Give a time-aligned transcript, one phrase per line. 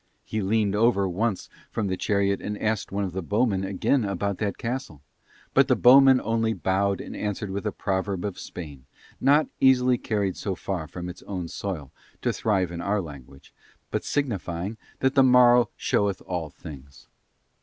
[0.25, 4.39] He leaned over once from the chariot and asked one of the bowmen again about
[4.39, 5.03] that castle;
[5.53, 8.87] but the bowman only bowed and answered with a proverb of Spain,
[9.19, 11.91] not easily carried so far from its own soil
[12.23, 13.53] to thrive in our language,
[13.91, 17.07] but signifying that the morrow showeth all things.